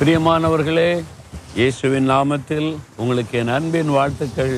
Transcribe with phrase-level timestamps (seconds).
[0.00, 0.90] பிரியமானவர்களே
[1.58, 2.66] இயேசுவின் நாமத்தில்
[3.02, 4.52] உங்களுக்கு என் அன்பின் வாழ்த்துக்கள்.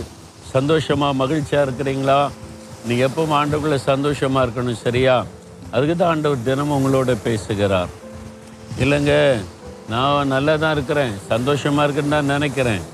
[0.54, 2.16] சந்தோஷமாக மகிழ்ச்சியாக இருக்கிறீங்களா?
[2.88, 5.14] நீங்கள் எப்பவும் ஆண்டுக்குள்ள சந்தோஷமாக இருக்கணும் சரியா?
[5.70, 7.92] அதுக்கு தான் ஆண்டவர் தினமும் உங்களோட பேசுகிறார்.
[8.82, 9.14] இல்லைங்க
[9.92, 12.84] நான் நல்லா தான் இருக்கிறேன் சந்தோஷமாக இருக்குன்னு தான் நினைக்கிறேன்.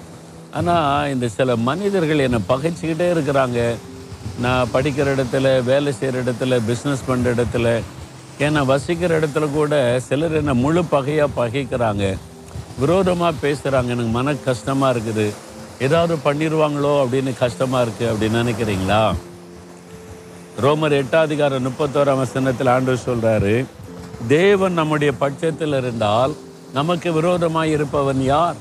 [0.60, 3.58] ஆனால் இந்த சில மனிதர்கள் என்னை பகைச்சிக்கிட்டே இருக்கிறாங்க.
[4.46, 7.74] நான் படிக்கிற இடத்துல வேலை செய்கிற இடத்துல பிஸ்னஸ் பண்ணுற இடத்துல
[8.46, 9.74] ஏன்னா வசிக்கிற இடத்துல கூட
[10.06, 12.06] சிலர் என்னை முழு பகையாக பகைக்கிறாங்க.
[12.80, 15.26] விரோதமாக பேசுகிறாங்க எனக்கு மன கஷ்டமாக இருக்குது.
[15.86, 19.02] ஏதாவது பண்ணிடுவாங்களோ அப்படின்னு கஷ்டமாக இருக்குது அப்படின்னு நினைக்கிறீங்களா?
[20.64, 23.54] ரோமர் எட்டாதிகாரம் முப்பத்தோராம் வசனத்தில் ஆண்டு சொல்றாரு
[24.36, 26.32] தேவன் நம்முடைய பட்சத்தில் இருந்தால்
[26.79, 28.57] நமக்கு விரோதமாக இருப்பவன் யார்?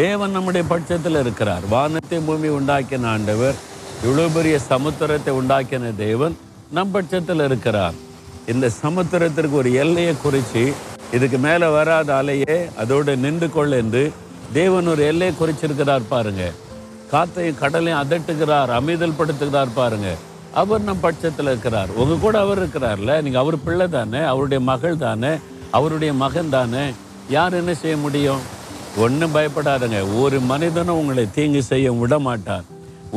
[0.00, 1.64] தேவன் நம்முடைய பட்சத்தில் இருக்கிறார்.
[1.74, 3.56] வானத்தை பூமி உண்டாக்கின ஆண்டவர்
[4.04, 6.34] இவ்வளோ பெரிய சமுத்திரத்தை உண்டாக்கின தேவன்
[6.76, 7.96] நம் பட்சத்தில் இருக்கிறார்.
[8.52, 10.64] இந்த சமுத்திரத்திற்கு ஒரு எல்லையை குறித்து
[11.16, 14.02] இதுக்கு மேலே வராத அலையே அதோடு நின்று கொள் என்று
[14.56, 16.42] தேவன் ஒரு எல்லையை குறிச்சிருக்கிறார் பாருங்க.
[17.12, 20.08] காத்தையும் கடலையும் அதட்டுகிறார் அமைதல் படுத்துகிறார் பாருங்க.
[20.60, 21.90] அவர் நம் பட்சத்தில் இருக்கிறார்.
[22.00, 25.32] உங்க கூட அவர் இருக்கிறார்ல நீங்கள் அவர் பிள்ளை தானே அவருடைய மகள் தானே
[25.78, 26.84] அவருடைய மகன் தானே
[27.36, 28.42] யார் என்ன செய்ய முடியும்?
[29.04, 29.98] ஒன்றும் பயப்படாதுங்க.
[30.22, 32.66] ஒரு மனிதனும் உங்களை தீங்கு செய்ய விட மாட்டார்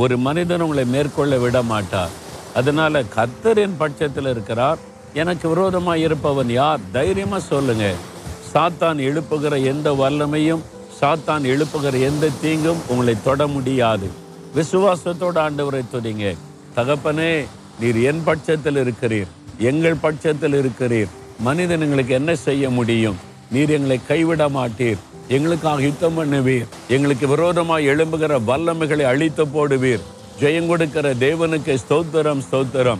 [0.04, 2.16] ஒரு மனிதன் உங்களை மேற்கொள்ள விட மாட்டார்
[2.60, 4.82] அதனால கத்தரின் பட்சத்தில் இருக்கிறார்.
[5.14, 6.80] எனக்கு விரோதமாக இருப்பவன் யார்?
[6.92, 7.94] தைரியமாக சொல்லுங்க.
[8.54, 10.60] சாத்தான் எழுப்புகிற எந்த வல்லமையும்
[11.02, 14.10] சாத்தான் எழுப்புகிற எந்த தீங்கும் உங்களை தொட முடியாது.
[14.56, 16.36] விசுவாசத்தோட ஆண்டவரை துதிங்க.
[16.76, 17.46] தகப்பனே
[17.80, 19.28] நீர் என் பட்சத்தில் இருக்கிறீர்.
[19.58, 21.08] எங்கள் பட்சத்தில் இருக்கிறீர்.
[21.40, 23.16] மனிதன் எங்களுக்கு என்ன செய்ய முடியும்?
[23.52, 24.98] நீர் எங்களை கைவிட மாட்டீர்.
[25.28, 26.68] எங்களுக்காக யுத்தம் பண்ணுவீர்.
[26.88, 30.00] எங்களுக்கு விரோதமாக எழும்புகிற வல்லமைகளை அழித்து போடுவீர்.
[30.40, 33.00] ஜெயம் கொடுக்கிற தேவனுக்கு ஸ்தோத்திரம் ஸ்தோத்திரம்.